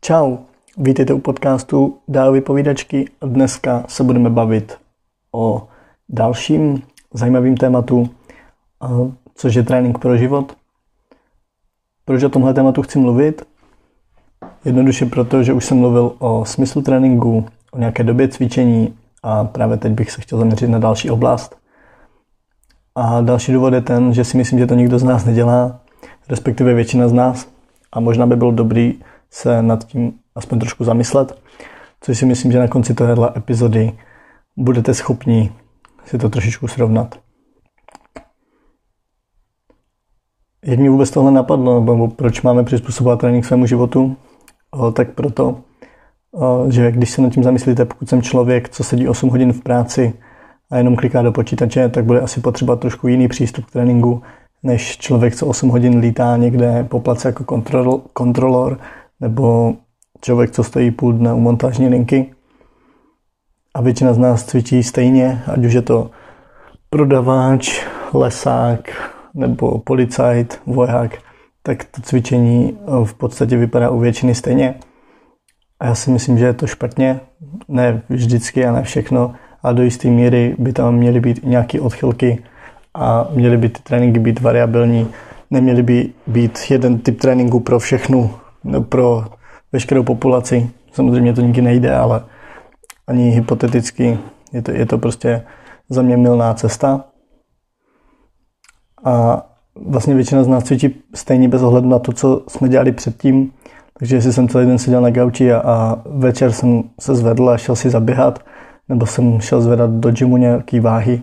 Čau, 0.00 0.36
vítejte 0.76 1.12
u 1.12 1.18
podcastu 1.18 1.98
Dál 2.08 2.32
vypovídačky 2.32 3.10
dneska 3.22 3.84
se 3.88 4.04
budeme 4.04 4.30
bavit 4.30 4.78
o 5.32 5.68
dalším 6.08 6.82
zajímavým 7.14 7.56
tématu, 7.56 8.10
což 9.34 9.54
je 9.54 9.62
trénink 9.62 9.98
pro 9.98 10.16
život. 10.16 10.56
Proč 12.04 12.22
o 12.22 12.28
tomhle 12.28 12.54
tématu 12.54 12.82
chci 12.82 12.98
mluvit? 12.98 13.42
Jednoduše 14.64 15.06
proto, 15.06 15.42
že 15.42 15.52
už 15.52 15.64
jsem 15.64 15.78
mluvil 15.78 16.12
o 16.18 16.44
smyslu 16.44 16.82
tréninku, 16.82 17.46
o 17.72 17.78
nějaké 17.78 18.04
době 18.04 18.28
cvičení 18.28 18.94
a 19.22 19.44
právě 19.44 19.76
teď 19.76 19.92
bych 19.92 20.10
se 20.10 20.20
chtěl 20.20 20.38
zaměřit 20.38 20.68
na 20.68 20.78
další 20.78 21.10
oblast. 21.10 21.56
A 22.94 23.20
další 23.20 23.52
důvod 23.52 23.74
je 23.74 23.80
ten, 23.80 24.14
že 24.14 24.24
si 24.24 24.36
myslím, 24.36 24.58
že 24.58 24.66
to 24.66 24.74
nikdo 24.74 24.98
z 24.98 25.04
nás 25.04 25.24
nedělá, 25.24 25.80
respektive 26.28 26.74
většina 26.74 27.08
z 27.08 27.12
nás. 27.12 27.48
A 27.92 28.00
možná 28.00 28.26
by 28.26 28.36
bylo 28.36 28.50
dobrý 28.50 28.94
se 29.30 29.62
nad 29.62 29.84
tím 29.84 30.12
aspoň 30.34 30.58
trošku 30.58 30.84
zamyslet, 30.84 31.42
což 32.00 32.18
si 32.18 32.26
myslím, 32.26 32.52
že 32.52 32.58
na 32.58 32.68
konci 32.68 32.94
téhle 32.94 33.32
epizody 33.36 33.92
budete 34.56 34.94
schopni 34.94 35.52
si 36.04 36.18
to 36.18 36.28
trošičku 36.28 36.68
srovnat. 36.68 37.18
Jak 40.64 40.78
mi 40.78 40.88
vůbec 40.88 41.10
tohle 41.10 41.30
napadlo, 41.30 41.80
nebo 41.80 42.08
proč 42.08 42.42
máme 42.42 42.64
přizpůsobovat 42.64 43.20
trénink 43.20 43.44
svému 43.44 43.66
životu? 43.66 44.16
Tak 44.92 45.10
proto, 45.10 45.60
že 46.68 46.92
když 46.92 47.10
se 47.10 47.22
nad 47.22 47.32
tím 47.32 47.44
zamyslíte, 47.44 47.84
pokud 47.84 48.08
jsem 48.08 48.22
člověk, 48.22 48.68
co 48.68 48.84
sedí 48.84 49.08
8 49.08 49.30
hodin 49.30 49.52
v 49.52 49.62
práci 49.62 50.12
a 50.70 50.76
jenom 50.76 50.96
kliká 50.96 51.22
do 51.22 51.32
počítače, 51.32 51.88
tak 51.88 52.04
bude 52.04 52.20
asi 52.20 52.40
potřeba 52.40 52.76
trošku 52.76 53.08
jiný 53.08 53.28
přístup 53.28 53.64
k 53.64 53.70
tréninku, 53.70 54.22
než 54.62 54.98
člověk, 54.98 55.36
co 55.36 55.46
8 55.46 55.68
hodin 55.68 55.98
lítá 55.98 56.36
někde 56.36 56.84
po 56.84 57.00
place 57.00 57.28
jako 57.28 57.44
kontrol, 57.44 58.02
kontrolor 58.12 58.78
nebo 59.20 59.74
člověk, 60.20 60.50
co 60.50 60.64
stojí 60.64 60.90
půl 60.90 61.12
dne 61.12 61.32
u 61.32 61.40
montážní 61.40 61.88
linky 61.88 62.34
a 63.74 63.80
většina 63.80 64.14
z 64.14 64.18
nás 64.18 64.44
cvičí 64.44 64.82
stejně, 64.82 65.42
ať 65.46 65.64
už 65.64 65.72
je 65.72 65.82
to 65.82 66.10
prodavač, 66.90 67.86
lesák 68.14 69.12
nebo 69.34 69.78
policajt, 69.78 70.60
voják, 70.66 71.18
tak 71.62 71.84
to 71.84 72.02
cvičení 72.02 72.78
eh, 72.80 73.04
v 73.04 73.14
podstatě 73.14 73.56
vypadá 73.56 73.90
u 73.90 73.98
většiny 73.98 74.34
stejně. 74.34 74.74
A 75.80 75.86
já 75.86 75.94
si 75.94 76.10
myslím, 76.10 76.38
že 76.38 76.44
je 76.44 76.52
to 76.52 76.66
špatně, 76.66 77.20
ne 77.68 78.02
vždycky 78.08 78.66
a 78.66 78.72
ne 78.72 78.82
všechno, 78.82 79.34
a 79.62 79.72
do 79.72 79.82
jisté 79.82 80.08
míry 80.08 80.56
by 80.58 80.72
tam 80.72 80.94
měly 80.94 81.20
být 81.20 81.40
nějaké 81.44 81.80
odchylky 81.80 82.44
a 82.94 83.28
měly 83.34 83.56
by 83.56 83.68
ty 83.68 83.82
tréninky 83.82 84.18
být 84.18 84.40
variabilní. 84.40 85.08
Neměly 85.50 85.82
by 85.82 86.12
být 86.26 86.58
jeden 86.70 86.98
typ 86.98 87.20
tréninku 87.20 87.60
pro 87.60 87.78
všechnu 87.78 88.30
pro 88.88 89.24
veškerou 89.72 90.02
populaci. 90.02 90.70
Samozřejmě 90.92 91.32
to 91.32 91.40
nikdy 91.40 91.62
nejde, 91.62 91.96
ale 91.96 92.24
ani 93.06 93.30
hypoteticky 93.30 94.18
je 94.52 94.62
to, 94.62 94.70
je 94.70 94.86
to 94.86 94.98
prostě 94.98 95.42
za 95.88 96.02
mě 96.02 96.16
milná 96.16 96.54
cesta. 96.54 97.04
A 99.04 99.42
vlastně 99.86 100.14
většina 100.14 100.42
z 100.44 100.48
nás 100.48 100.64
cvičí 100.64 101.02
stejně 101.14 101.48
bez 101.48 101.62
ohledu 101.62 101.88
na 101.88 101.98
to, 101.98 102.12
co 102.12 102.42
jsme 102.48 102.68
dělali 102.68 102.92
předtím. 102.92 103.52
Takže 103.98 104.16
jestli 104.16 104.32
jsem 104.32 104.48
celý 104.48 104.66
den 104.66 104.78
seděl 104.78 105.00
na 105.00 105.10
gauči 105.10 105.52
a, 105.52 105.60
a 105.60 105.96
večer 106.06 106.52
jsem 106.52 106.82
se 107.00 107.14
zvedl 107.14 107.50
a 107.50 107.58
šel 107.58 107.76
si 107.76 107.90
zaběhat, 107.90 108.38
nebo 108.88 109.06
jsem 109.06 109.40
šel 109.40 109.60
zvedat 109.60 109.90
do 109.90 110.10
gymu 110.10 110.36
nějaký 110.36 110.80
váhy 110.80 111.22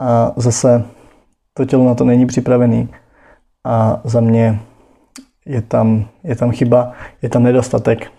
a 0.00 0.32
zase 0.36 0.84
to 1.54 1.64
tělo 1.64 1.84
na 1.84 1.94
to 1.94 2.04
není 2.04 2.26
připravený. 2.26 2.88
A 3.64 4.00
za 4.04 4.20
mě 4.20 4.60
je 5.46 5.62
tam, 5.62 6.08
je 6.24 6.36
tam 6.36 6.50
chyba, 6.50 6.92
je 7.22 7.28
tam 7.28 7.42
nedostatek. 7.42 8.10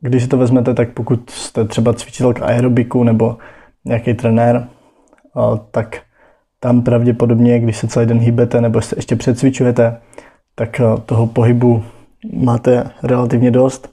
Když 0.00 0.22
si 0.22 0.28
to 0.28 0.38
vezmete, 0.38 0.74
tak 0.74 0.92
pokud 0.92 1.30
jste 1.30 1.64
třeba 1.64 1.92
cvičitel 1.92 2.34
k 2.34 2.42
aerobiku 2.42 3.04
nebo 3.04 3.38
nějaký 3.84 4.14
trenér, 4.14 4.68
tak 5.70 6.02
tam 6.60 6.82
pravděpodobně, 6.82 7.60
když 7.60 7.76
se 7.76 7.88
celý 7.88 8.06
den 8.06 8.18
hýbete 8.18 8.60
nebo 8.60 8.80
se 8.80 8.96
ještě 8.98 9.16
přecvičujete, 9.16 10.00
tak 10.54 10.80
toho 11.06 11.26
pohybu 11.26 11.84
máte 12.32 12.90
relativně 13.02 13.50
dost. 13.50 13.90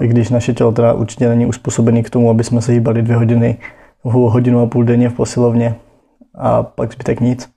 I 0.00 0.08
když 0.08 0.30
naše 0.30 0.54
tělo 0.54 0.72
teda 0.72 0.92
určitě 0.92 1.28
není 1.28 1.46
uspůsobené 1.46 2.02
k 2.02 2.10
tomu, 2.10 2.30
aby 2.30 2.44
jsme 2.44 2.62
se 2.62 2.72
hýbali 2.72 3.02
dvě 3.02 3.16
hodiny, 3.16 3.58
hodinu 4.02 4.60
a 4.60 4.66
půl 4.66 4.84
denně 4.84 5.08
v 5.08 5.14
posilovně 5.14 5.74
a 6.34 6.62
pak 6.62 6.92
zbytek 6.92 7.20
nic. 7.20 7.53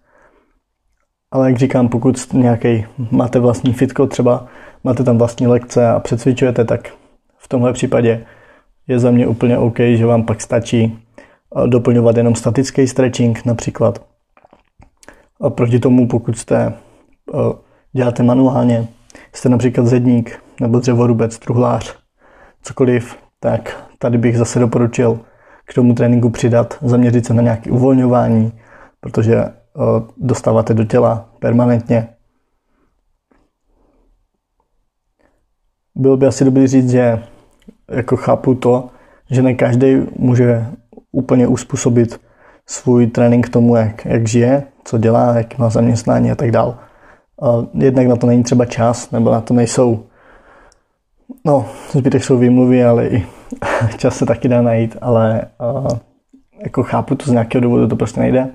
Ale 1.32 1.50
jak 1.50 1.58
říkám, 1.58 1.90
pokud 1.90 2.34
nějaký 2.34 2.86
máte 3.12 3.40
vlastní 3.40 3.74
fitko, 3.74 4.08
třeba 4.08 4.48
máte 4.84 5.04
tam 5.04 5.18
vlastní 5.18 5.48
lekce 5.48 5.90
a 5.90 6.00
přecvičujete, 6.00 6.66
tak 6.66 6.90
v 7.38 7.48
tomhle 7.48 7.74
případě 7.74 8.26
je 8.88 9.00
za 9.00 9.12
mě 9.12 9.28
úplně 9.28 9.58
OK, 9.58 9.80
že 9.80 10.06
vám 10.06 10.24
pak 10.24 10.42
stačí 10.42 11.00
eh, 11.64 11.68
doplňovat 11.68 12.18
jenom 12.18 12.36
statický 12.36 12.88
stretching 12.88 13.46
například. 13.46 14.06
A 15.42 15.50
proti 15.50 15.80
tomu, 15.80 16.08
pokud 16.08 16.38
jste 16.38 16.74
eh, 17.34 17.38
děláte 17.94 18.24
manuálně, 18.24 18.88
jste 19.34 19.50
například 19.50 19.88
zedník 19.88 20.40
nebo 20.62 20.80
dřevorubec, 20.80 21.40
truhlář, 21.40 21.96
cokoliv, 22.62 23.16
tak 23.40 23.84
tady 24.00 24.18
bych 24.18 24.38
zase 24.38 24.60
doporučil 24.60 25.20
k 25.66 25.74
tomu 25.74 25.94
tréninku 25.94 26.30
přidat, 26.30 26.78
zaměřit 26.82 27.26
se 27.26 27.34
na 27.34 27.42
nějaké 27.42 27.72
uvolňování, 27.72 28.52
protože 29.00 29.46
dostáváte 30.18 30.74
do 30.74 30.84
těla 30.84 31.30
permanentně. 31.40 32.08
Bylo 35.96 36.18
by 36.18 36.28
asi 36.28 36.46
dobré 36.46 36.68
říct, 36.68 36.92
že 36.92 37.24
jako 37.92 38.18
chápu 38.18 38.56
to, 38.56 38.90
že 39.30 39.42
ne 39.42 39.54
každý 39.54 39.96
může 40.16 40.66
úplně 41.12 41.48
uspůsobit 41.48 42.22
svůj 42.66 43.08
trénink 43.08 43.48
k 43.48 43.50
tomu, 43.50 43.76
jak, 43.76 44.06
jak 44.06 44.28
žije, 44.28 44.64
co 44.84 44.98
dělá, 44.98 45.38
jak 45.38 45.58
má 45.58 45.70
zaměstnání 45.70 46.32
a 46.32 46.36
tak 46.36 46.52
dál. 46.52 46.78
Jednak 47.74 48.08
na 48.08 48.16
to 48.16 48.28
není 48.28 48.44
třeba 48.44 48.66
čas, 48.66 49.12
nebo 49.12 49.32
na 49.32 49.42
to 49.42 49.54
nejsou, 49.54 50.06
no, 51.46 51.66
zbytek 51.92 52.24
jsou 52.24 52.38
výmluvy, 52.38 52.86
ale 52.86 53.08
i 53.08 53.26
čas 53.98 54.18
se 54.18 54.26
taky 54.26 54.48
dá 54.48 54.62
najít, 54.62 54.98
ale 55.02 55.42
jako 56.64 56.84
chápu 56.84 57.16
to 57.16 57.26
z 57.26 57.32
nějakého 57.32 57.62
důvodu, 57.62 57.88
to 57.88 57.96
prostě 57.96 58.20
nejde 58.20 58.50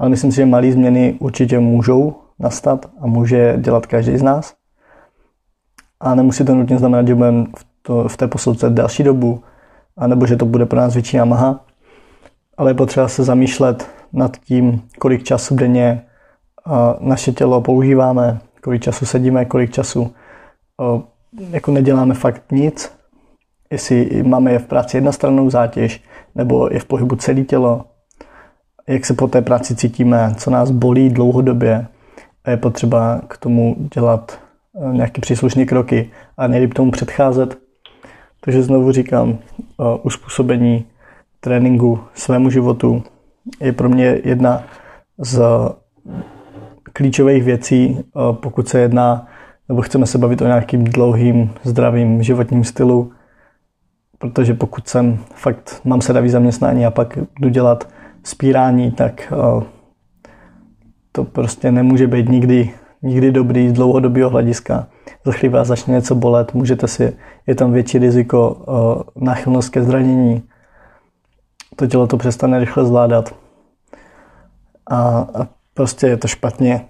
ale 0.00 0.10
myslím 0.10 0.32
si, 0.32 0.36
že 0.36 0.46
malé 0.46 0.72
změny 0.72 1.16
určitě 1.18 1.58
můžou 1.58 2.14
nastat 2.38 2.86
a 3.00 3.06
může 3.06 3.56
dělat 3.58 3.86
každý 3.86 4.18
z 4.18 4.22
nás. 4.22 4.54
A 6.00 6.14
nemusí 6.14 6.44
to 6.44 6.54
nutně 6.54 6.78
znamenat, 6.78 7.06
že 7.06 7.14
budeme 7.14 7.44
v, 7.44 7.66
to, 7.82 8.08
v 8.08 8.16
té 8.16 8.28
posledce 8.28 8.70
další 8.70 9.02
dobu, 9.02 9.42
anebo 9.96 10.26
že 10.26 10.36
to 10.36 10.44
bude 10.44 10.66
pro 10.66 10.78
nás 10.78 10.94
větší 10.94 11.16
namaha. 11.16 11.64
Ale 12.56 12.70
je 12.70 12.74
potřeba 12.74 13.08
se 13.08 13.24
zamýšlet 13.24 13.88
nad 14.12 14.36
tím, 14.36 14.82
kolik 14.98 15.22
času 15.22 15.56
denně 15.56 16.02
naše 17.00 17.32
tělo 17.32 17.60
používáme, 17.60 18.40
kolik 18.62 18.82
času 18.82 19.06
sedíme, 19.06 19.44
kolik 19.44 19.72
času 19.72 20.14
jako 21.50 21.70
neděláme 21.70 22.14
fakt 22.14 22.52
nic, 22.52 22.92
jestli 23.70 24.22
máme 24.22 24.52
je 24.52 24.58
v 24.58 24.66
práci 24.66 24.96
jednostrannou 24.96 25.50
zátěž, 25.50 26.02
nebo 26.34 26.68
je 26.72 26.78
v 26.78 26.84
pohybu 26.84 27.16
celé 27.16 27.42
tělo, 27.42 27.84
jak 28.88 29.06
se 29.06 29.14
po 29.14 29.28
té 29.28 29.42
práci 29.42 29.76
cítíme, 29.76 30.34
co 30.36 30.50
nás 30.50 30.70
bolí 30.70 31.08
dlouhodobě 31.08 31.86
a 32.44 32.50
je 32.50 32.56
potřeba 32.56 33.20
k 33.28 33.36
tomu 33.38 33.76
dělat 33.94 34.38
eh, 34.76 34.96
nějaké 34.96 35.20
příslušné 35.20 35.64
kroky 35.66 36.10
a 36.36 36.46
nejlíp 36.46 36.74
tomu 36.74 36.90
předcházet. 36.90 37.58
Takže 38.40 38.62
znovu 38.62 38.92
říkám, 38.92 39.38
eh, 39.38 39.84
uspůsobení 40.02 40.84
tréninku 41.40 42.00
svému 42.14 42.50
životu 42.50 43.02
je 43.60 43.72
pro 43.72 43.88
mě 43.88 44.18
jedna 44.24 44.62
z 45.18 45.40
klíčových 46.92 47.44
věcí, 47.44 47.98
eh, 47.98 48.20
pokud 48.32 48.68
se 48.68 48.80
jedná, 48.80 49.26
nebo 49.68 49.82
chceme 49.82 50.06
se 50.06 50.18
bavit 50.18 50.42
o 50.42 50.46
nějakým 50.46 50.84
dlouhým, 50.84 51.50
zdravým 51.62 52.22
životním 52.22 52.64
stylu, 52.64 53.12
protože 54.18 54.54
pokud 54.54 54.88
jsem 54.88 55.18
fakt 55.34 55.80
mám 55.84 56.00
sedavý 56.00 56.28
zaměstnání 56.28 56.86
a 56.86 56.90
pak 56.90 57.18
jdu 57.40 57.48
dělat 57.48 57.88
spírání, 58.24 58.92
tak 58.92 59.32
eh, 59.32 59.64
to 61.12 61.24
prostě 61.24 61.72
nemůže 61.72 62.06
být 62.06 62.28
nikdy, 62.28 62.74
nikdy 63.02 63.32
dobrý 63.32 63.68
z 63.68 63.72
dlouhodobého 63.72 64.30
hlediska. 64.30 64.86
Za 65.24 65.32
chvíli 65.32 65.54
vás 65.54 65.68
začne 65.68 65.94
něco 65.94 66.14
bolet, 66.14 66.54
můžete 66.54 66.88
si, 66.88 67.16
je 67.46 67.54
tam 67.54 67.72
větší 67.72 67.98
riziko 67.98 68.56
eh, 68.60 69.24
náchylnost 69.24 69.68
ke 69.68 69.82
zranění. 69.82 70.42
To 71.76 71.86
tělo 71.86 72.06
to 72.06 72.16
přestane 72.16 72.58
rychle 72.58 72.84
zvládat. 72.84 73.34
A, 74.86 75.18
a 75.34 75.46
prostě 75.74 76.06
je 76.06 76.16
to 76.16 76.28
špatně. 76.28 76.84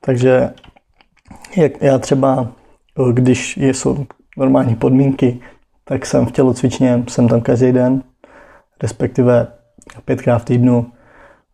Takže 0.00 0.50
jak 1.56 1.82
já 1.82 1.98
třeba, 1.98 2.48
eh, 2.98 3.12
když 3.12 3.56
jsou 3.56 4.06
normální 4.36 4.74
podmínky, 4.74 5.40
tak 5.84 6.06
jsem 6.06 6.26
v 6.26 6.32
tělocvičně, 6.32 7.04
jsem 7.08 7.28
tam 7.28 7.40
každý 7.40 7.72
den, 7.72 8.02
respektive 8.84 9.46
pětkrát 10.04 10.42
v 10.42 10.44
týdnu, 10.44 10.86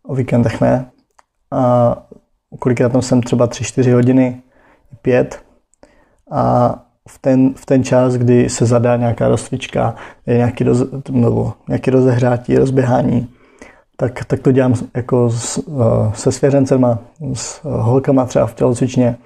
o 0.03 0.15
víkendech 0.15 0.61
ne. 0.61 0.91
A 1.51 1.95
kolikrát 2.59 2.91
tam 2.91 3.01
jsem 3.01 3.21
třeba 3.21 3.47
3-4 3.47 3.93
hodiny, 3.93 4.41
pět 5.01 5.39
a 6.31 6.75
v 7.09 7.19
ten, 7.19 7.53
v 7.53 7.65
ten 7.65 7.83
čas, 7.83 8.13
kdy 8.13 8.49
se 8.49 8.65
zadá 8.65 8.95
nějaká 8.97 9.27
rozcvička, 9.27 9.95
nějaký, 10.27 10.63
roz, 10.63 10.83
nebo 11.09 11.53
nějaký 11.67 11.91
rozehřátí, 11.91 12.57
rozběhání, 12.57 13.27
tak, 13.97 14.25
tak 14.25 14.39
to 14.39 14.51
dělám 14.51 14.73
jako 14.95 15.29
s, 15.29 15.57
uh, 15.57 16.13
se 16.13 16.31
svěřencema, 16.31 16.99
s 17.33 17.65
uh, 17.65 17.71
holkama 17.71 18.25
třeba 18.25 18.47
v 18.47 18.55
tělocvičně 18.55 19.17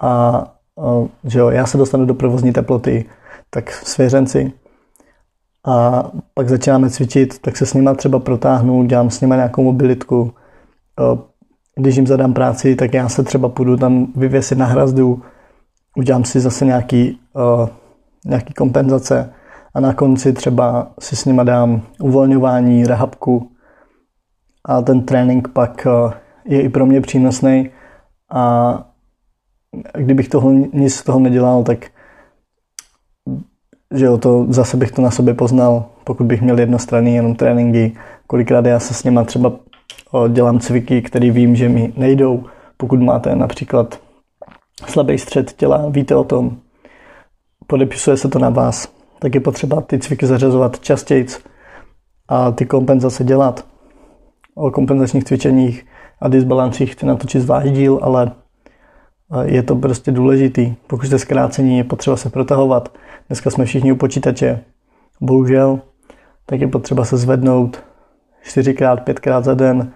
a 0.00 0.42
uh, 0.74 1.08
že 1.24 1.38
jo, 1.38 1.48
já 1.50 1.66
se 1.66 1.78
dostanu 1.78 2.06
do 2.06 2.14
provozní 2.14 2.52
teploty, 2.52 3.04
tak 3.50 3.70
svěřenci 3.70 4.52
a 5.66 6.04
pak 6.34 6.48
začínáme 6.48 6.90
cvičit, 6.90 7.38
tak 7.38 7.56
se 7.56 7.66
s 7.66 7.74
nima 7.74 7.94
třeba 7.94 8.18
protáhnu, 8.18 8.84
dělám 8.84 9.10
s 9.10 9.20
nima 9.20 9.36
nějakou 9.36 9.62
mobilitku. 9.62 10.32
Když 11.76 11.96
jim 11.96 12.06
zadám 12.06 12.34
práci, 12.34 12.76
tak 12.76 12.94
já 12.94 13.08
se 13.08 13.22
třeba 13.22 13.48
půjdu 13.48 13.76
tam 13.76 14.06
vyvěsit 14.16 14.58
na 14.58 14.66
hrazdu, 14.66 15.22
udělám 15.96 16.24
si 16.24 16.40
zase 16.40 16.64
nějaký, 16.64 17.20
nějaký 18.26 18.54
kompenzace 18.54 19.32
a 19.74 19.80
na 19.80 19.94
konci 19.94 20.32
třeba 20.32 20.90
si 21.00 21.16
s 21.16 21.24
nima 21.24 21.44
dám 21.44 21.82
uvolňování, 22.00 22.86
rehabku 22.86 23.50
a 24.64 24.82
ten 24.82 25.02
trénink 25.02 25.48
pak 25.48 25.86
je 26.44 26.62
i 26.62 26.68
pro 26.68 26.86
mě 26.86 27.00
přínosný 27.00 27.70
a 28.30 28.84
kdybych 29.98 30.28
toho, 30.28 30.50
nic 30.72 30.94
z 30.94 31.02
toho 31.02 31.18
nedělal, 31.18 31.62
tak 31.62 31.86
že 33.94 34.04
jo, 34.04 34.18
to 34.18 34.46
zase 34.48 34.76
bych 34.76 34.92
to 34.92 35.02
na 35.02 35.10
sobě 35.10 35.34
poznal, 35.34 35.84
pokud 36.04 36.26
bych 36.26 36.42
měl 36.42 36.58
jednostranný 36.58 37.14
jenom 37.14 37.34
tréninky, 37.34 37.96
kolikrát 38.26 38.66
já 38.66 38.80
se 38.80 38.94
s 38.94 39.04
nima 39.04 39.24
třeba 39.24 39.52
dělám 40.28 40.60
cviky, 40.60 41.02
které 41.02 41.30
vím, 41.30 41.56
že 41.56 41.68
mi 41.68 41.92
nejdou. 41.96 42.44
Pokud 42.76 43.00
máte 43.00 43.36
například 43.36 44.00
slabý 44.86 45.18
střed 45.18 45.52
těla, 45.52 45.88
víte 45.88 46.16
o 46.16 46.24
tom, 46.24 46.56
podepisuje 47.66 48.16
se 48.16 48.28
to 48.28 48.38
na 48.38 48.50
vás, 48.50 48.88
tak 49.18 49.34
je 49.34 49.40
potřeba 49.40 49.80
ty 49.80 49.98
cviky 49.98 50.26
zařazovat 50.26 50.80
častěji 50.80 51.26
a 52.28 52.50
ty 52.50 52.66
kompenzace 52.66 53.24
dělat. 53.24 53.66
O 54.54 54.70
kompenzačních 54.70 55.24
cvičeních 55.24 55.86
a 56.20 56.28
disbalancích 56.28 56.92
chci 56.92 57.06
natočit 57.06 57.42
zvlášť 57.42 57.68
díl, 57.68 58.00
ale 58.02 58.32
je 59.42 59.62
to 59.62 59.76
prostě 59.76 60.12
důležitý. 60.12 60.74
Pokud 60.86 61.06
jste 61.06 61.18
zkrácení, 61.18 61.78
je 61.78 61.84
potřeba 61.84 62.16
se 62.16 62.30
protahovat. 62.30 62.98
Dneska 63.28 63.50
jsme 63.50 63.64
všichni 63.64 63.92
u 63.92 63.96
počítače. 63.96 64.60
Bohužel, 65.20 65.80
tak 66.46 66.60
je 66.60 66.68
potřeba 66.68 67.04
se 67.04 67.16
zvednout 67.16 67.82
čtyřikrát, 68.42 69.00
pětkrát 69.04 69.44
za 69.44 69.54
den, 69.54 69.92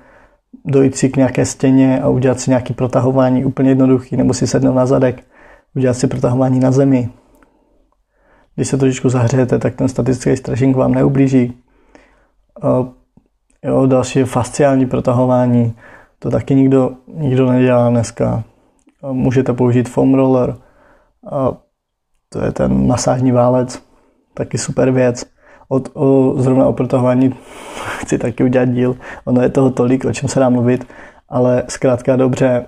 dojít 0.65 0.97
si 0.97 1.09
k 1.09 1.17
nějaké 1.17 1.47
stěně 1.47 2.00
a 2.00 2.09
udělat 2.09 2.41
si 2.41 2.50
nějaké 2.50 2.75
protahování 2.75 3.44
úplně 3.44 3.71
jednoduchý, 3.71 4.17
nebo 4.17 4.35
si 4.35 4.47
sednout 4.47 4.75
na 4.75 4.87
zadek, 4.87 5.25
udělat 5.77 5.94
si 5.94 6.06
protahování 6.06 6.61
na 6.61 6.71
zemi. 6.71 7.09
Když 8.55 8.69
se 8.69 8.77
trošičku 8.77 9.09
zahřejete, 9.09 9.59
tak 9.59 9.75
ten 9.75 9.88
statický 9.88 10.37
stretching 10.37 10.77
vám 10.77 10.94
neublíží. 10.94 11.53
Jo, 13.65 13.87
další 13.87 14.19
je 14.19 14.25
fasciální 14.25 14.87
protahování. 14.87 15.75
To 16.19 16.31
taky 16.31 16.55
nikdo, 16.55 16.91
nikdo 17.06 17.53
nedělá 17.53 17.91
dneska. 17.91 18.44
Můžete 19.12 19.52
použít 19.52 19.88
foam 19.88 20.14
roller. 20.14 20.56
To 22.29 22.44
je 22.44 22.52
ten 22.52 22.87
masážní 22.87 23.32
válec. 23.32 23.82
Taky 24.35 24.58
super 24.58 24.91
věc. 24.91 25.25
O, 25.69 25.81
o, 25.94 26.35
zrovna 26.37 26.67
o 26.69 26.73
protahování 26.73 27.35
chci 27.99 28.19
taky 28.19 28.44
udělat 28.44 28.69
díl. 28.69 28.97
Ono 29.25 29.43
je 29.43 29.49
toho 29.49 29.70
tolik, 29.70 30.05
o 30.05 30.12
čem 30.12 30.29
se 30.29 30.41
dá 30.41 30.49
mluvit, 30.49 30.87
ale 31.29 31.62
zkrátka 31.69 32.17
dobře, 32.17 32.67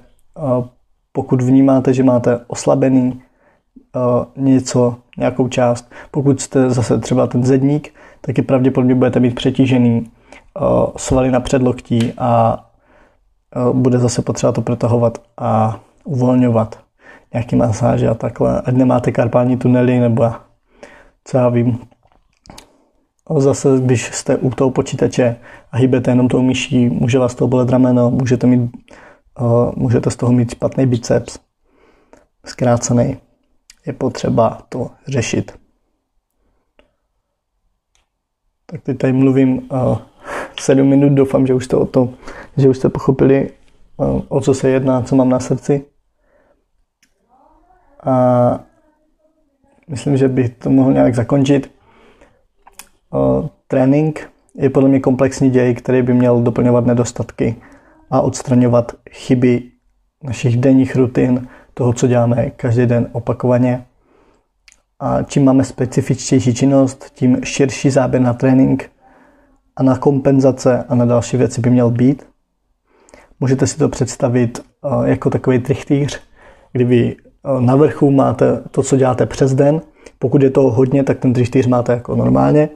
pokud 1.13 1.43
vnímáte, 1.43 1.95
že 1.95 2.03
máte 2.03 2.41
oslabený 2.47 3.23
něco, 4.37 4.97
nějakou 5.19 5.49
část, 5.49 5.93
pokud 6.11 6.41
jste 6.41 6.71
zase 6.71 6.99
třeba 6.99 7.27
ten 7.27 7.45
zedník, 7.45 7.95
tak 8.21 8.39
je 8.39 8.45
pravděpodobně 8.45 8.95
budete 8.95 9.21
mít 9.21 9.35
přetížený 9.35 10.11
svaly 10.97 11.31
na 11.31 11.41
předloktí 11.41 12.13
a 12.19 12.65
bude 13.73 13.99
zase 13.99 14.23
potřeba 14.23 14.53
to 14.53 14.63
protahovat 14.63 15.19
a 15.39 15.81
uvolňovat 16.05 16.81
nějaký 17.33 17.57
masáže 17.57 18.09
a 18.09 18.15
takhle, 18.15 18.61
ať 18.61 18.75
nemáte 18.75 19.13
karpální 19.13 19.57
tunely 19.57 19.99
nebo 19.99 20.31
co 21.25 21.37
já 21.37 21.49
vím, 21.49 21.79
Zase, 23.37 23.69
když 23.81 24.05
jste 24.05 24.37
u 24.37 24.51
toho 24.51 24.71
počítače 24.71 25.37
a 25.73 25.77
hýbete 25.77 26.11
jenom 26.11 26.29
tou 26.29 26.43
myší, 26.43 26.89
může 26.89 27.19
vás 27.19 27.35
to 27.35 27.47
bolet 27.47 27.71
rameno, 27.71 28.11
můžete, 28.11 28.47
mít, 28.47 28.71
uh, 29.41 29.73
můžete 29.77 30.11
z 30.11 30.17
toho 30.17 30.33
mít 30.33 30.51
špatný 30.51 30.87
biceps, 30.87 31.39
zkrácený. 32.45 33.17
Je 33.87 33.93
potřeba 33.93 34.63
to 34.69 34.91
řešit. 35.09 35.53
Tak 38.67 38.83
teď 38.83 38.99
tady 38.99 39.13
mluvím 39.13 39.59
uh, 39.59 39.99
7 40.61 40.89
minut, 40.89 41.13
doufám, 41.13 41.47
že 41.47 41.55
už 41.55 41.65
jste 41.65 41.77
o 41.77 41.87
to, 41.87 42.09
že 42.57 42.69
už 42.69 42.77
jste 42.77 42.89
pochopili, 42.89 43.51
uh, 43.97 44.21
o 44.29 44.41
co 44.41 44.55
se 44.55 44.69
jedná, 44.69 45.03
co 45.03 45.17
mám 45.17 45.29
na 45.29 45.41
srdci. 45.41 45.85
A 48.03 48.61
myslím, 49.89 50.17
že 50.17 50.29
bych 50.29 50.49
to 50.49 50.71
mohl 50.71 50.93
nějak 50.93 51.15
zakončit 51.15 51.71
trénink 53.69 54.31
je 54.55 54.71
podle 54.71 54.89
mě 54.89 55.01
komplexní 55.01 55.51
děj, 55.51 55.75
který 55.75 56.03
by 56.03 56.15
měl 56.15 56.43
doplňovat 56.43 56.87
nedostatky 56.87 57.57
a 58.11 58.21
odstraňovat 58.21 58.93
chyby 59.11 59.63
našich 60.23 60.57
denních 60.57 60.97
rutin, 60.97 61.49
toho, 61.75 61.93
co 61.93 62.07
děláme 62.07 62.51
každý 62.51 62.87
den 62.87 63.09
opakovaně. 63.13 63.87
A 65.01 65.23
čím 65.23 65.45
máme 65.45 65.65
specifičtější 65.65 66.55
činnost, 66.55 67.05
tím 67.15 67.45
širší 67.45 67.91
záběr 67.91 68.23
na 68.23 68.35
trénink 68.35 68.91
a 69.77 69.83
na 69.83 69.99
kompenzace 69.99 70.85
a 70.89 70.95
na 70.95 71.05
další 71.05 71.37
věci 71.37 71.61
by 71.61 71.71
měl 71.71 71.91
být. 71.91 72.27
Můžete 73.41 73.67
si 73.67 73.79
to 73.79 73.89
představit 73.89 74.65
jako 75.05 75.31
takový 75.31 75.59
trichtýř, 75.59 76.21
kdy 76.73 76.85
vy 76.85 77.17
na 77.61 77.77
vrchu 77.77 78.11
máte 78.11 78.63
to, 78.71 78.83
co 78.83 78.97
děláte 78.97 79.27
přes 79.27 79.55
den. 79.55 79.81
Pokud 80.19 80.43
je 80.43 80.51
to 80.51 80.61
hodně, 80.63 81.05
tak 81.05 81.19
ten 81.19 81.33
trichtýř 81.33 81.67
máte 81.67 81.93
jako 81.93 82.17
normálně 82.17 82.69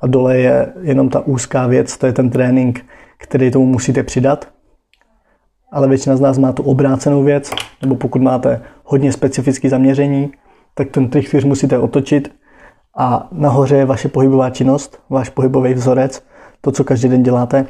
a 0.00 0.06
dole 0.06 0.38
je 0.38 0.72
jenom 0.80 1.08
ta 1.08 1.20
úzká 1.20 1.66
věc, 1.66 1.96
to 1.96 2.06
je 2.06 2.12
ten 2.12 2.30
trénink, 2.30 2.84
který 3.18 3.50
tomu 3.50 3.66
musíte 3.66 4.02
přidat. 4.02 4.48
Ale 5.72 5.88
většina 5.88 6.16
z 6.16 6.20
nás 6.20 6.38
má 6.38 6.52
tu 6.52 6.62
obrácenou 6.62 7.22
věc, 7.22 7.50
nebo 7.82 7.94
pokud 7.94 8.22
máte 8.22 8.62
hodně 8.84 9.12
specifické 9.12 9.68
zaměření, 9.68 10.32
tak 10.74 10.90
ten 10.90 11.08
trichtýř 11.08 11.44
musíte 11.44 11.78
otočit 11.78 12.34
a 12.98 13.28
nahoře 13.32 13.76
je 13.76 13.84
vaše 13.84 14.08
pohybová 14.08 14.50
činnost, 14.50 14.98
váš 15.10 15.28
pohybový 15.28 15.74
vzorec, 15.74 16.22
to, 16.60 16.72
co 16.72 16.84
každý 16.84 17.08
den 17.08 17.22
děláte, 17.22 17.66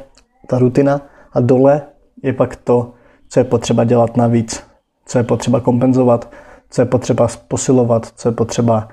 ta 0.47 0.59
rutina 0.59 1.01
a 1.33 1.41
dole 1.41 1.81
je 2.23 2.33
pak 2.33 2.55
to, 2.55 2.93
co 3.29 3.39
je 3.39 3.43
potřeba 3.43 3.83
dělat 3.83 4.17
navíc, 4.17 4.68
co 5.09 5.17
je 5.17 5.23
potřeba 5.23 5.59
kompenzovat, 5.59 6.31
co 6.69 6.81
je 6.81 6.85
potřeba 6.85 7.27
posilovat, 7.47 8.11
co 8.15 8.29
je 8.29 8.31
potřeba 8.31 8.87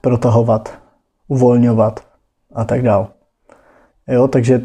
protahovat, 0.00 0.78
uvolňovat 1.28 2.04
a 2.54 2.64
tak 2.64 2.82
dál. 2.82 3.08
Jo, 4.08 4.28
takže 4.28 4.60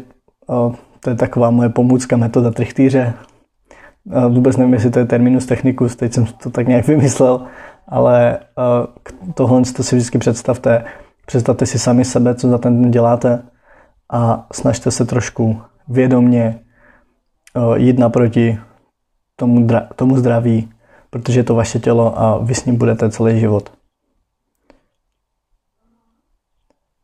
to 1.00 1.10
je 1.10 1.16
taková 1.16 1.50
moje 1.50 1.68
pomůcka, 1.68 2.16
metoda 2.16 2.50
trichtýře. 2.50 3.14
Vůbec 4.28 4.56
nevím, 4.56 4.74
jestli 4.74 4.90
to 4.90 4.98
je 4.98 5.04
terminus 5.04 5.46
technicus, 5.46 5.96
teď 5.96 6.12
jsem 6.12 6.26
to 6.26 6.50
tak 6.50 6.68
nějak 6.68 6.86
vymyslel, 6.88 7.46
ale 7.88 8.38
tohle 9.34 9.62
to 9.76 9.82
si 9.82 9.96
vždycky 9.96 10.18
představte. 10.18 10.84
Představte 11.26 11.66
si 11.66 11.78
sami 11.78 12.04
sebe, 12.04 12.34
co 12.34 12.48
za 12.48 12.58
ten 12.58 12.82
den 12.82 12.90
děláte 12.90 13.42
a 14.12 14.46
snažte 14.52 14.90
se 14.90 15.04
trošku 15.04 15.60
vědomně 15.88 16.60
jít 17.76 17.98
naproti 17.98 18.58
tomu, 19.36 19.68
tomu 19.96 20.16
zdraví, 20.16 20.68
protože 21.10 21.40
je 21.40 21.44
to 21.44 21.54
vaše 21.54 21.78
tělo 21.78 22.18
a 22.18 22.38
vy 22.38 22.54
s 22.54 22.64
ním 22.64 22.76
budete 22.76 23.10
celý 23.10 23.40
život. 23.40 23.72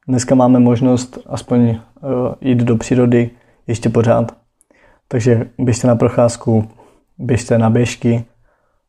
Dneska 0.09 0.35
máme 0.35 0.61
možnost 0.61 1.19
aspoň 1.27 1.69
uh, 1.69 1.79
jít 2.41 2.59
do 2.59 2.77
přírody 2.77 3.31
ještě 3.67 3.89
pořád. 3.89 4.37
Takže 5.09 5.51
běžte 5.59 5.89
na 5.89 5.97
procházku, 5.97 6.69
běžte 7.19 7.59
na 7.59 7.71
běžky, 7.71 8.25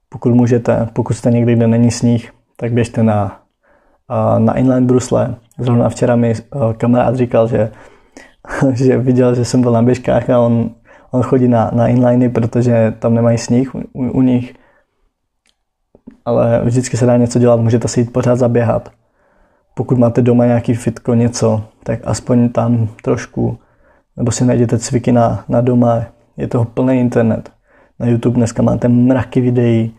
pokud 0.09 0.33
můžete, 0.33 0.89
pokud 0.93 1.13
jste 1.13 1.31
někde, 1.31 1.55
kde 1.55 1.67
není 1.67 1.91
sníh, 1.91 2.33
tak 2.55 2.73
běžte 2.73 3.03
na, 3.03 3.41
uh, 4.09 4.39
na 4.39 4.57
inline 4.57 4.87
brusle. 4.87 5.35
Zrovna 5.59 5.89
včera 5.89 6.15
mi 6.15 6.33
uh, 6.55 6.73
kamarád 6.73 7.15
říkal, 7.15 7.47
že, 7.47 7.71
že 8.73 8.97
viděl, 8.97 9.35
že 9.35 9.45
jsem 9.45 9.61
byl 9.61 9.71
na 9.71 9.81
běžkách 9.81 10.29
a 10.29 10.39
on, 10.39 10.69
on 11.13 11.23
chodí 11.23 11.47
na, 11.47 11.71
na 11.73 11.87
inliny, 11.87 12.29
protože 12.29 12.93
tam 12.99 13.13
nemají 13.13 13.37
sníh 13.37 13.75
u, 13.75 13.81
u 13.93 14.21
nich. 14.21 14.53
Ale 16.25 16.61
vždycky 16.63 16.97
se 16.97 17.05
dá 17.05 17.17
něco 17.17 17.39
dělat, 17.39 17.59
můžete 17.59 17.87
si 17.87 17.99
jít 17.99 18.13
pořád 18.13 18.35
zaběhat 18.35 18.91
pokud 19.73 19.97
máte 19.97 20.21
doma 20.21 20.45
nějaký 20.45 20.73
fitko, 20.73 21.13
něco, 21.13 21.63
tak 21.83 21.99
aspoň 22.03 22.49
tam 22.49 22.87
trošku, 23.01 23.59
nebo 24.17 24.31
si 24.31 24.45
najděte 24.45 24.79
cviky 24.79 25.11
na, 25.11 25.45
na 25.49 25.61
doma, 25.61 26.05
je 26.37 26.47
toho 26.47 26.65
plný 26.65 26.99
internet. 26.99 27.51
Na 27.99 28.07
YouTube 28.07 28.35
dneska 28.35 28.63
máte 28.63 28.87
mraky 28.87 29.41
videí, 29.41 29.97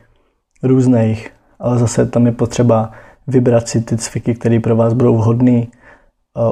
různých, 0.63 1.31
ale 1.59 1.79
zase 1.79 2.07
tam 2.07 2.27
je 2.27 2.33
potřeba 2.33 2.93
vybrat 3.27 3.69
si 3.69 3.81
ty 3.81 3.97
cviky, 3.97 4.35
které 4.35 4.61
pro 4.61 4.77
vás 4.77 4.93
budou 4.93 5.17
vhodné, 5.17 5.67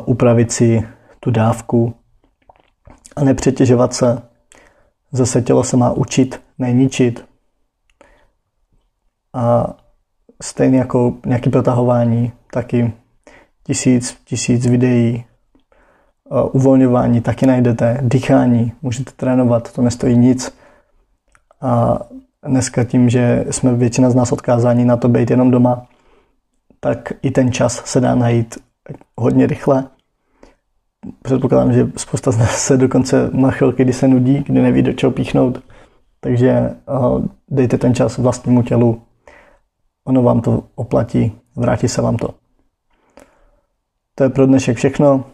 upravit 0.04 0.52
si 0.52 0.88
tu 1.21 1.31
dávku 1.31 1.95
a 3.16 3.25
nepřetěžovat 3.25 3.95
se. 3.95 4.23
Zase 5.12 5.42
tělo 5.42 5.64
se 5.64 5.76
má 5.76 5.92
učit, 5.92 6.40
neničit. 6.59 7.25
A 9.33 9.75
stejně 10.42 10.78
jako 10.78 11.14
nějaké 11.26 11.50
protahování, 11.50 12.33
taky 12.50 12.92
tisíc, 13.64 14.16
tisíc 14.25 14.66
videí, 14.66 15.25
uvolňování 16.52 17.21
taky 17.21 17.47
najdete, 17.47 17.99
dýchání, 18.02 18.73
můžete 18.83 19.12
trénovat, 19.16 19.73
to 19.73 19.83
nestojí 19.83 20.16
nic. 20.16 20.54
A 21.61 21.99
dneska 22.47 22.85
tím, 22.85 23.11
že 23.11 23.45
jsme 23.50 23.75
většina 23.75 24.11
z 24.11 24.14
nás 24.14 24.33
odkázáni 24.33 24.85
na 24.85 24.97
to 24.97 25.09
být 25.09 25.31
jenom 25.31 25.50
doma, 25.50 25.87
tak 26.81 27.12
i 27.23 27.31
ten 27.31 27.52
čas 27.52 27.83
se 27.85 28.00
dá 28.00 28.14
najít 28.14 28.59
hodně 29.16 29.47
rychle. 29.47 29.88
Předpokládám, 31.23 31.73
že 31.73 31.88
spousta 31.97 32.30
z 32.30 32.38
nás 32.38 32.64
se 32.64 32.76
dokonce 32.76 33.30
má 33.32 33.50
chvilky, 33.50 33.85
kdy 33.85 33.92
se 33.92 34.09
nudí, 34.09 34.44
kdy 34.47 34.62
neví, 34.62 34.82
do 34.82 34.92
čeho 34.92 35.12
píchnout. 35.12 35.62
Takže 36.21 36.71
dejte 37.50 37.78
ten 37.78 37.94
čas 37.94 38.18
vlastnímu 38.18 38.62
tělu. 38.62 39.02
Ono 40.04 40.23
vám 40.23 40.40
to 40.40 40.64
oplatí, 40.75 41.32
vrátí 41.56 41.88
se 41.88 42.02
vám 42.02 42.16
to. 42.16 42.28
To 44.14 44.25
je 44.25 44.30
pro 44.30 44.47
dnešek 44.47 44.76
všechno. 44.76 45.25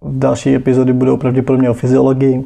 V 0.00 0.18
další 0.18 0.54
epizody 0.54 0.92
budou 0.92 1.16
pravděpodobně 1.16 1.70
o 1.70 1.74
fyziologii, 1.74 2.44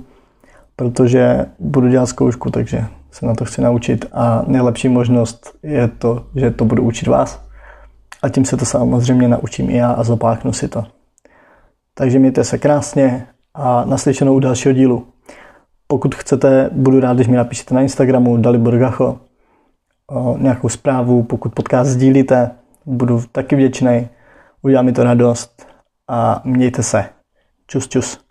protože 0.77 1.47
budu 1.59 1.89
dělat 1.89 2.07
zkoušku, 2.07 2.51
takže 2.51 2.85
se 3.11 3.27
na 3.27 3.35
to 3.35 3.45
chci 3.45 3.61
naučit 3.61 4.07
a 4.13 4.45
nejlepší 4.47 4.89
možnost 4.89 5.59
je 5.63 5.89
to, 5.89 6.27
že 6.35 6.51
to 6.51 6.65
budu 6.65 6.83
učit 6.83 7.09
vás 7.09 7.45
a 8.23 8.29
tím 8.29 8.45
se 8.45 8.57
to 8.57 8.65
samozřejmě 8.65 9.29
naučím 9.29 9.71
i 9.71 9.77
já 9.77 9.93
a 9.93 10.03
zopáknu 10.03 10.53
si 10.53 10.69
to. 10.69 10.85
Takže 11.95 12.19
mějte 12.19 12.45
se 12.45 12.59
krásně 12.59 13.27
a 13.55 13.85
naslyšenou 13.85 14.35
u 14.35 14.39
dalšího 14.39 14.75
dílu. 14.75 15.07
Pokud 15.87 16.15
chcete, 16.15 16.71
budu 16.73 17.01
rád, 17.01 17.15
když 17.15 17.27
mi 17.27 17.37
napíšete 17.37 17.75
na 17.75 17.81
Instagramu 17.81 18.37
Dalibor 18.37 18.79
Gacho 18.79 19.21
nějakou 20.39 20.69
zprávu, 20.69 21.23
pokud 21.23 21.55
podcast 21.55 21.91
sdílíte, 21.91 22.51
budu 22.87 23.23
taky 23.33 23.57
vděčný, 23.57 24.09
udělá 24.63 24.83
mi 24.83 24.93
to 24.93 25.05
radost 25.05 25.67
a 26.09 26.43
mějte 26.45 26.83
se. 26.83 27.05
Čus, 27.67 27.89
čus. 27.89 28.24